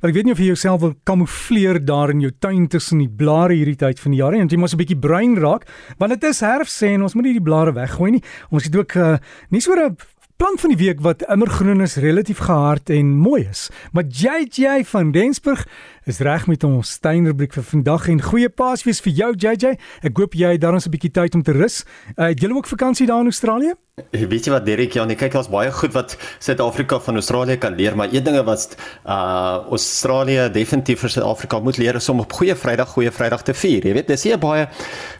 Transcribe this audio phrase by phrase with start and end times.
[0.00, 3.08] Maar ek weet nie of jy jouself wil kamoufleer daar in jou tuin tussen die
[3.08, 5.66] blare hierdie tyd van die jaar nie, want jy moet 'n bietjie bruin raak,
[5.98, 8.22] want dit is herfs en ons moet nie die blare weggooi nie.
[8.50, 9.18] Ons het ook uh,
[9.50, 9.96] nie so 'n
[10.40, 13.68] plant van die week wat immergroen is, relatief gehard en mooi is.
[13.92, 15.66] Maar JJ van Rensburg
[16.10, 19.76] is reg met ons tuinrubriek vir vandag en goeie Paasfees vir jou JJ.
[20.06, 21.84] Ek hoop jy het daarom 'n bietjie tyd om te rus.
[22.16, 23.74] Uh, het julle ook vakansie daar in Australië?
[24.10, 27.96] Weet jy wat Derek Jan, kyk ons baie goed wat Suid-Afrika van Australië kan leer,
[27.96, 32.54] maar een ding wat uh Australië definitief vir Suid-Afrika moet leer is om op goeie
[32.54, 33.86] Vrydag goeie Vrydag te vier.
[33.86, 34.68] Jy weet, dis nie 'n baie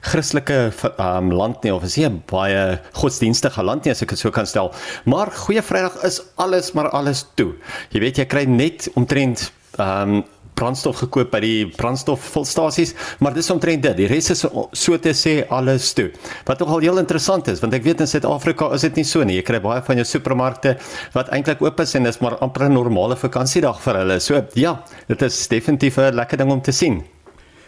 [0.01, 4.19] Christelike um land nie of is nie 'n baie godsdienstige land nie as ek dit
[4.19, 4.73] so kan stel.
[5.05, 7.55] Maar goeie Vrydag is alles maar alles toe.
[7.91, 10.25] Jy weet jy kry net omtrent um
[10.61, 13.97] brandstof gekoop by die brandstofvulstasies, maar dis omtrent dit.
[14.03, 16.11] Die res is so te sê alles toe.
[16.49, 19.39] Wat nogal heel interessant is, want ek weet in Suid-Afrika is dit nie so nie.
[19.41, 20.77] Jy kry baie van jou supermarkte
[21.17, 24.21] wat eintlik oop is en dis maar amper 'n normale vakansiedag vir hulle.
[24.21, 27.03] So ja, dit is definitief 'n lekker ding om te sien.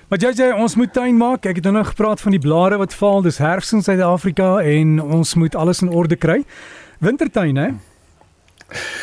[0.08, 1.46] Maar jy sê ons moet tuin maak.
[1.46, 3.22] Ek het nou gepraat van die blare wat val.
[3.22, 6.44] Dis herfs in Suid-Afrika en ons moet alles in orde kry.
[7.00, 7.70] Wintertuin, hè?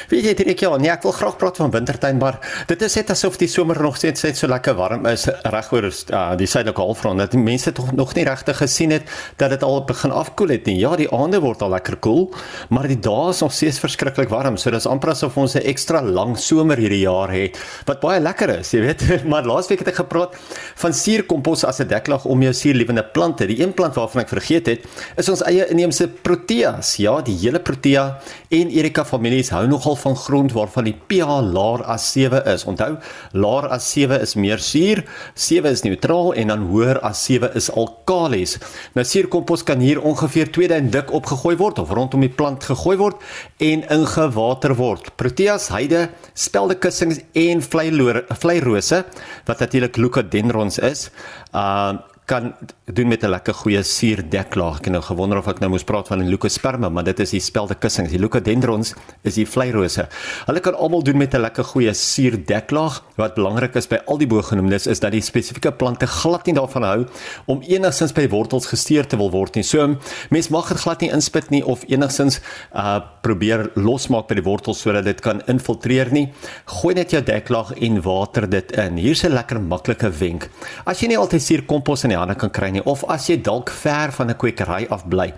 [0.09, 3.11] Weet jy ek ja, nee, ek wil graag praat van wintertuin, maar dit is net
[3.13, 7.21] asof die somer nog steeds net so lekker warm is regoor uh, die suidelike halfrond.
[7.21, 9.05] Dat mense tog nog nie regtig gesien het
[9.37, 10.79] dat dit al begin afkoel het nie.
[10.81, 12.25] Ja, die aande word al lekker koel,
[12.73, 14.57] maar die dae is nog steeds verskriklik warm.
[14.57, 18.49] So dis amper asof ons 'n ekstra lang somer hierdie jaar het wat baie lekker
[18.57, 19.05] is, jy weet.
[19.29, 20.33] maar laasweek het ek gepraat
[20.81, 23.45] van suurkompos as 'n deklag om jou suurlewende plante.
[23.45, 26.97] Die een plant waarvan ek vergeet het, is ons eie inheemse proteas.
[26.97, 28.17] Ja, die hele protea
[28.49, 32.65] en Erika families hou nogal van grond waarvan die pH laer as 7 is.
[32.69, 32.97] Onthou,
[33.31, 35.03] laer as 7 is meer suur,
[35.35, 38.57] 7 is neutraal en dan hoër as 7 is alkalies.
[38.97, 42.97] Nou suurkompos kan hier ongeveer 2 duim dik opgegooi word of rondom die plant gegooi
[42.99, 43.23] word
[43.57, 45.11] en ingewater word.
[45.19, 49.03] Proteas, heide, spelde kussings en vleirose
[49.47, 51.09] wat natuurlik leucadendrons is,
[51.53, 52.53] uh kan
[52.85, 54.77] doen met 'n lekker goeie suurdeklaag.
[54.77, 57.29] Ek het nou gewonder of ek nou moes praat van 'n leucosperma, maar dit is
[57.29, 58.11] die spelde kussings.
[58.11, 58.93] Die leucadendrons
[59.23, 60.07] is die vleirose.
[60.45, 63.03] Hulle kan almal doen met 'n lekker goeie suurdeklaag.
[63.15, 66.83] Wat belangrik is by al die bogenoemdes is dat die spesifieke plante glad nie daarvan
[66.83, 67.05] hou
[67.45, 69.63] om enigsins by wortels gesteer te wil word nie.
[69.63, 69.97] So
[70.29, 72.39] mens mag dit glad nie inspit nie of enigsins
[72.75, 76.29] uh probeer losmaak by die wortels sodat dit kan infiltreer nie.
[76.65, 78.97] Gooi net jou deklaag en water dit in.
[78.97, 80.49] Hier's 'n lekker maklike wenk.
[80.85, 83.69] As jy nie altyd suurkompos in die hande kan kry nie of as jy dalk
[83.69, 85.33] ver van 'n kwekery af bly,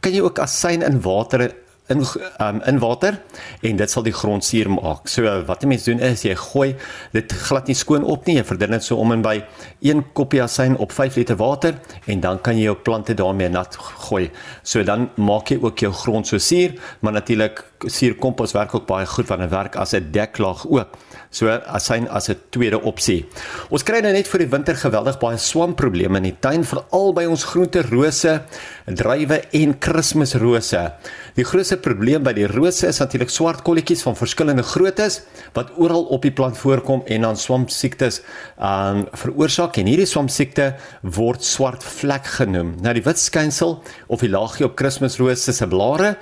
[0.00, 1.50] kan jy ook asyn in water
[1.86, 2.00] in
[2.40, 3.18] um, in water
[3.60, 5.08] en dit sal die grond suur maak.
[5.10, 6.70] So wat jy mens doen is jy gooi
[7.12, 9.36] dit glad nie skoon op nie, jy verdun dit so om en by
[9.84, 11.76] 1 koppie asyn op 5 liter water
[12.08, 14.30] en dan kan jy jou plante daarmee nat gooi.
[14.62, 19.06] So dan maak jy ook jou grond so suur, maar natuurlik suurkompos werk ook baie
[19.06, 20.88] goed wanneer werk as 'n deklaag ook.
[21.34, 23.26] So asyn as 'n tweede opsie.
[23.70, 27.24] Ons kry nou net vir die winter geweldig baie swamprobleme in die tuin, veral by
[27.26, 28.40] ons groente rose,
[28.86, 30.92] druiwe en kerstmisrose.
[31.34, 35.22] Die grootste probleem by die rose is natuurlik swart kolletjies van verskillende groottes
[35.54, 38.20] wat oral op die plant voorkom en dan swampsiektes
[38.58, 42.76] um veroorsaak en hierdie swampsiekte word swart vlek genoem.
[42.80, 46.16] Nou die wit skynsel of die laagie op Kersrose se blare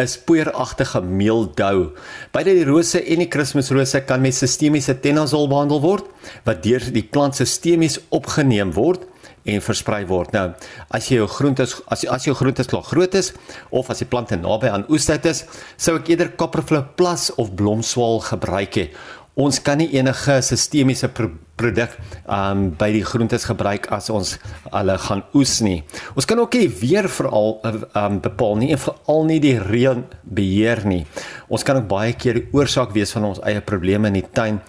[0.00, 1.92] is poeieragtige meeldou.
[2.34, 6.08] Beide die rose en die Kersrose kan met sistemiese tenazol behandel word
[6.46, 9.06] wat deur die plant sistemies opgeneem word
[9.46, 10.34] en versprei word.
[10.34, 10.50] Nou,
[10.94, 13.32] as jy jou groentes as as jou groentes klaar groot is
[13.70, 15.44] of as die plante naby aan oestyd is,
[15.78, 18.88] sou ek eerder Copperflow Plus of Blomswaal gebruik hê.
[19.36, 21.96] Ons kan nie enige sistemiese pro produk
[22.28, 24.34] um by die groentes gebruik as ons
[24.70, 25.78] hulle gaan oes nie.
[26.14, 27.56] Ons kan ook nie weer veral
[27.96, 31.04] um bepaal nie en veral nie die reën beheer nie.
[31.48, 34.60] Ons kan ook baie keer die oorsaak wees van ons eie probleme in die tuin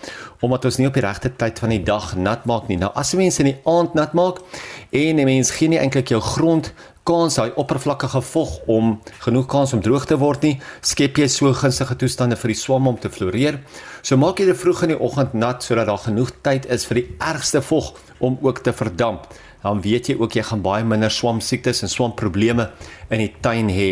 [0.46, 2.78] omdat ons nie op die regte tyd van die dag nat maak nie.
[2.78, 4.44] Nou as mense in die aand nat maak
[4.92, 6.74] en 'n mens gee nie eintlik jou grond
[7.08, 11.54] kans hy oppervlakkige vog om genoeg kans om droog te word nie, skep jy so
[11.56, 13.62] gunstige toestande vir die swam om te floreer.
[14.04, 17.02] So maak jy dit vroeg in die oggend nat sodat daar genoeg tyd is vir
[17.02, 19.30] die ergste vog om ook te verdamp.
[19.64, 22.70] Dan weet jy ook jy gaan baie minder swamsiektes en swamprobleme
[23.10, 23.92] in die tuin hê.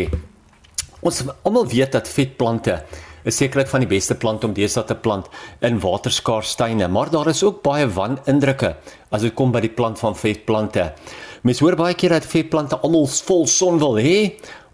[1.06, 2.80] Ons almal weet dat vetplante
[3.26, 5.30] is sekerlik van die beste plante om deesdae te plant
[5.66, 8.76] in waterskaars tuine, maar daar is ook baie wanindrukke
[9.10, 10.92] as dit kom by die plant van vetplante.
[11.46, 14.18] Mens hoor baie keer dat vetplante almal vol son wil hê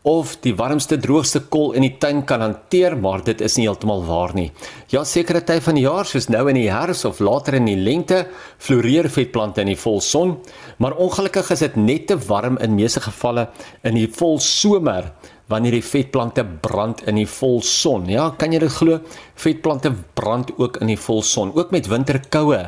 [0.02, 4.02] of die warmste droogste kol in die tuin kan hanteer, maar dit is nie heeltemal
[4.08, 4.48] waar nie.
[4.90, 7.78] Ja, sekere tye van die jaar soos nou in die herfs of later in die
[7.78, 8.24] lente,
[8.58, 10.40] floreer vetplante in die volson,
[10.82, 13.48] maar ongelukkig is dit net te warm in meeste gevalle
[13.86, 15.12] in die volsomer
[15.50, 18.06] wanneer die vetplante brand in die volson.
[18.10, 19.00] Ja, kan jy dit glo?
[19.34, 22.64] Vetplante brand ook in die volson, ook met winterkoue.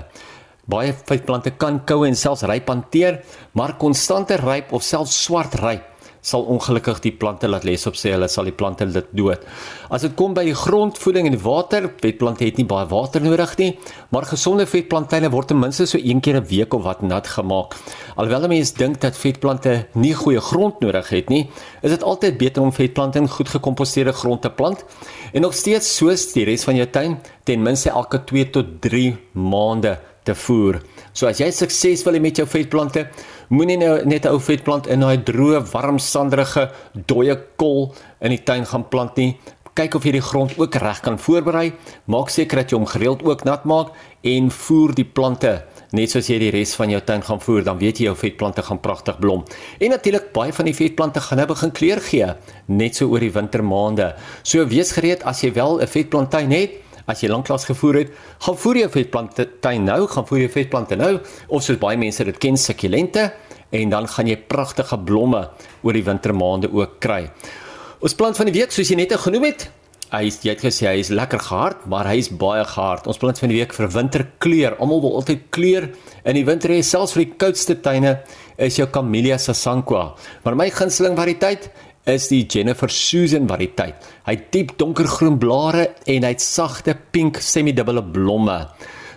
[0.65, 3.21] Baie vetplante kan koue en selfs ryp hanteer,
[3.53, 5.94] maar konstante ryp of selfs swart ryp
[6.25, 9.43] sal ongelukkig die plante laat les op sê hulle sal die plante dit dood.
[9.93, 13.53] As dit kom by die grondvoeding en die water, vetplante het nie baie water nodig
[13.61, 13.71] nie,
[14.15, 17.76] maar gesonde vetplantyle word ten minste so een keer 'n week of wat nat gemaak.
[18.17, 21.50] Alhoewel mense dink dat vetplante nie goeie grond nodig het nie,
[21.82, 24.85] is dit altyd beter om vetplante in goed gekomposteerde grond te plant
[25.32, 29.17] en nog steeds soos die res van jou tuin ten minste elke 2 tot 3
[29.32, 30.81] maande te voer.
[31.12, 33.06] So as jy suksesvol is met jou vetplante,
[33.49, 36.71] moenie nou net 'n ou vetplant in daai droë, warm, sanderige,
[37.06, 39.38] dooie kol in die tuin gaan plant nie.
[39.75, 41.73] Kyk of jy die grond ook reg kan voorberei.
[42.06, 43.88] Maak seker dat jy hom gereeld ook nat maak
[44.23, 47.79] en voer die plante net soos jy die res van jou tuin gaan voer, dan
[47.79, 49.44] weet jy jou vetplante gaan pragtig blom.
[49.79, 52.32] En natuurlik baie van die vetplante gaan nou begin kleur gee
[52.67, 54.12] net so oor die wintermaande.
[54.43, 58.15] So wees gereed as jy wel 'n vetplantuin het as jy lanklaas gevoer het,
[58.47, 61.12] gaan voer jy vetplante tuin nou, gaan voer jy vetplante nou
[61.49, 63.31] of soos baie mense dit ken, sukulente
[63.75, 65.47] en dan gaan jy pragtige blomme
[65.83, 67.25] oor die wintermaande ook kry.
[68.05, 69.69] Ons plant van die week soos jy net genoem het,
[70.15, 73.09] hy is, jy het gesê hy is lekker gehard, maar hy is baie gehard.
[73.11, 74.77] Ons plant van die week vir winterkleur.
[74.83, 75.89] Almal wil altyd kleur
[76.23, 78.19] in die winter hê, selfs vir die koudste tuine
[78.62, 80.05] is jou Camellia sasanqua.
[80.45, 81.71] Maar my gunsteling variëteit
[82.06, 84.11] is die Jennifer Susan variëteit.
[84.27, 88.59] Hy het diep donkergroen blare en hy het sagte pink semi-dubbele blomme.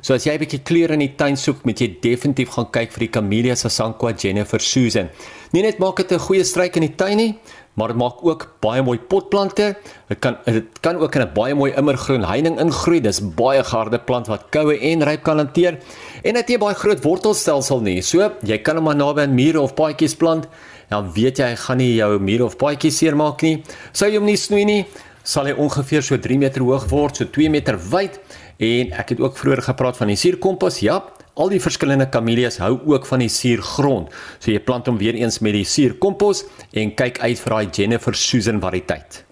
[0.02, 2.92] So as jy 'n bietjie kleure in die tuin soek, moet jy definitief gaan kyk
[2.92, 5.10] vir die Camellia Sasanqua Jennifer Susan.
[5.52, 7.36] Nie net maak dit 'n goeie struik in die tuin nie,
[7.78, 9.76] maar dit maak ook baie mooi potplante.
[10.10, 13.02] Dit kan dit kan ook in 'n baie mooi immergroen heining ingroei.
[13.02, 15.78] Dis baie geharde plant wat koue en ryp kan hanteer.
[16.24, 18.02] En het baie groot wortelstelsel nie.
[18.02, 20.48] So, jy kan hom maar naby aan mure of paadjies plant
[20.90, 23.64] dan weet jy hy gaan nie jou muur of paadjie seermaak nie.
[23.92, 24.82] Sou jy hom nie snoei nie,
[25.24, 28.20] sal hy ongeveer so 3 meter hoog word, so 2 meter wyd
[28.64, 30.80] en ek het ook vroeër gepraat van die suurkompos.
[30.86, 31.02] Ja,
[31.38, 34.10] al die verskillende kamelias hou ook van die suurgrond.
[34.40, 38.18] So jy plant hom weer eens met die suurkompos en kyk uit vir daai Jennifer
[38.18, 39.27] Susan variëteit.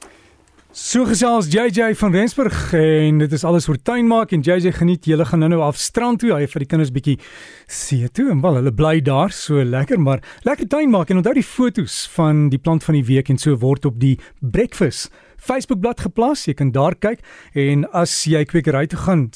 [0.76, 5.24] So gesels JJ van Rensburg en dit is alles oor tuinmaak en JJ geniet julle
[5.24, 6.34] gaan nou-nou af strand toe.
[6.36, 7.14] Hy vir die kinders bietjie
[7.72, 11.46] see toe en wel hulle bly daar so lekker maar lekker tuinmaak en onthou die
[11.48, 16.10] fotos van die plant van die week en so word op die breakfast Facebook bladsy
[16.10, 16.44] geplaas.
[16.44, 17.24] Jy kan daar kyk
[17.56, 19.30] en as jy kwekery toe gaan,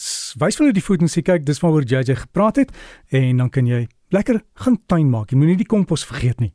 [0.44, 2.76] wys hulle die foto's en sê kyk dis waaroor JJ gepraat het
[3.16, 5.32] en dan kan jy lekker gaan tuinmaak.
[5.32, 6.52] Jy moenie die kompos vergeet nie.